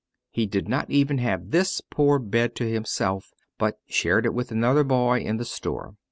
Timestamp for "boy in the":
4.83-5.45